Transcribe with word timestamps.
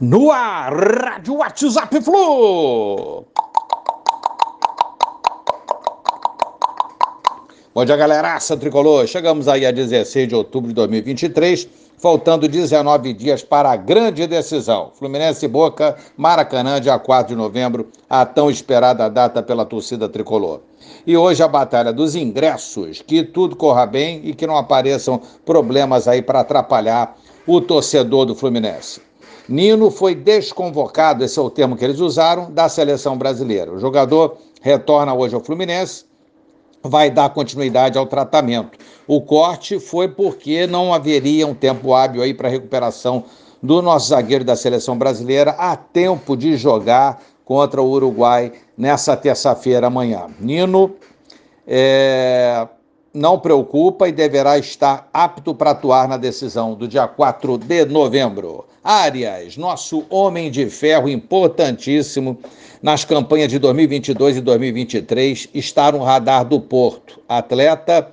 No 0.00 0.32
ar, 0.32 0.72
Rádio 0.74 1.36
WhatsApp 1.36 2.00
Flu. 2.00 3.24
Bom 7.72 7.84
dia, 7.84 7.96
galeraça 7.96 8.56
tricolor. 8.56 9.06
Chegamos 9.06 9.46
aí 9.46 9.64
a 9.64 9.70
16 9.70 10.26
de 10.26 10.34
outubro 10.34 10.68
de 10.70 10.74
2023, 10.74 11.68
faltando 11.96 12.48
19 12.48 13.12
dias 13.12 13.44
para 13.44 13.70
a 13.70 13.76
grande 13.76 14.26
decisão. 14.26 14.90
Fluminense 14.94 15.44
e 15.44 15.48
Boca, 15.48 15.96
Maracanã, 16.16 16.80
dia 16.80 16.98
4 16.98 17.28
de 17.28 17.36
novembro, 17.36 17.88
a 18.10 18.26
tão 18.26 18.50
esperada 18.50 19.08
data 19.08 19.44
pela 19.44 19.64
torcida 19.64 20.08
tricolor. 20.08 20.60
E 21.06 21.16
hoje 21.16 21.40
a 21.40 21.46
batalha 21.46 21.92
dos 21.92 22.16
ingressos, 22.16 23.00
que 23.00 23.22
tudo 23.22 23.54
corra 23.54 23.86
bem 23.86 24.20
e 24.24 24.34
que 24.34 24.46
não 24.46 24.56
apareçam 24.56 25.20
problemas 25.44 26.08
aí 26.08 26.20
para 26.20 26.40
atrapalhar 26.40 27.16
o 27.46 27.60
torcedor 27.60 28.26
do 28.26 28.34
Fluminense. 28.34 29.00
Nino 29.48 29.90
foi 29.90 30.14
desconvocado, 30.14 31.24
esse 31.24 31.38
é 31.38 31.42
o 31.42 31.50
termo 31.50 31.76
que 31.76 31.84
eles 31.84 32.00
usaram, 32.00 32.50
da 32.50 32.68
seleção 32.68 33.16
brasileira. 33.16 33.72
O 33.72 33.78
jogador 33.78 34.38
retorna 34.62 35.12
hoje 35.12 35.34
ao 35.34 35.42
Fluminense 35.42 36.06
vai 36.82 37.10
dar 37.10 37.30
continuidade 37.30 37.98
ao 37.98 38.06
tratamento. 38.06 38.78
O 39.06 39.20
corte 39.20 39.78
foi 39.78 40.08
porque 40.08 40.66
não 40.66 40.92
haveria 40.92 41.46
um 41.46 41.54
tempo 41.54 41.94
hábil 41.94 42.22
aí 42.22 42.32
para 42.32 42.48
recuperação 42.48 43.24
do 43.62 43.80
nosso 43.80 44.08
zagueiro 44.08 44.44
da 44.44 44.56
seleção 44.56 44.96
brasileira 44.96 45.52
a 45.52 45.74
tempo 45.76 46.36
de 46.36 46.56
jogar 46.56 47.22
contra 47.44 47.80
o 47.80 47.90
Uruguai 47.90 48.52
nessa 48.76 49.16
terça-feira 49.16 49.86
amanhã. 49.86 50.26
Nino 50.38 50.94
é, 51.66 52.66
não 53.14 53.38
preocupa 53.38 54.08
e 54.08 54.12
deverá 54.12 54.58
estar 54.58 55.08
apto 55.14 55.54
para 55.54 55.70
atuar 55.70 56.08
na 56.08 56.16
decisão 56.16 56.74
do 56.74 56.88
dia 56.88 57.06
4 57.06 57.56
de 57.58 57.84
novembro. 57.84 58.64
Arias, 58.82 59.56
nosso 59.56 60.04
homem 60.10 60.50
de 60.50 60.68
ferro 60.68 61.08
importantíssimo 61.08 62.36
nas 62.82 63.04
campanhas 63.04 63.48
de 63.48 63.58
2022 63.58 64.38
e 64.38 64.40
2023, 64.40 65.48
está 65.54 65.92
no 65.92 66.02
radar 66.02 66.44
do 66.44 66.60
Porto. 66.60 67.20
Atleta 67.28 68.12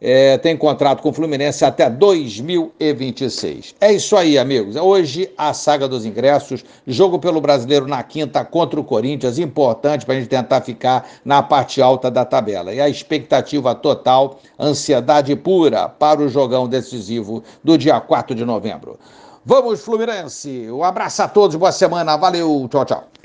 é, 0.00 0.36
tem 0.38 0.56
contrato 0.56 1.02
com 1.02 1.08
o 1.08 1.12
Fluminense 1.12 1.64
até 1.64 1.88
2026. 1.88 3.74
É 3.80 3.92
isso 3.92 4.16
aí, 4.16 4.38
amigos. 4.38 4.76
Hoje, 4.76 5.30
a 5.36 5.52
saga 5.54 5.88
dos 5.88 6.04
ingressos, 6.04 6.64
jogo 6.86 7.18
pelo 7.18 7.40
brasileiro 7.40 7.86
na 7.86 8.02
quinta 8.02 8.44
contra 8.44 8.78
o 8.78 8.84
Corinthians, 8.84 9.38
importante 9.38 10.04
para 10.04 10.14
a 10.14 10.18
gente 10.18 10.28
tentar 10.28 10.60
ficar 10.60 11.08
na 11.24 11.42
parte 11.42 11.80
alta 11.80 12.10
da 12.10 12.24
tabela. 12.24 12.74
E 12.74 12.80
a 12.80 12.88
expectativa 12.88 13.74
total, 13.74 14.38
ansiedade 14.58 15.34
pura 15.34 15.88
para 15.88 16.20
o 16.20 16.28
jogão 16.28 16.68
decisivo 16.68 17.42
do 17.64 17.78
dia 17.78 18.00
4 18.00 18.34
de 18.34 18.44
novembro. 18.44 18.98
Vamos, 19.44 19.80
Fluminense! 19.80 20.68
Um 20.70 20.82
abraço 20.82 21.22
a 21.22 21.28
todos, 21.28 21.54
boa 21.54 21.70
semana, 21.70 22.16
valeu, 22.16 22.66
tchau, 22.68 22.84
tchau. 22.84 23.08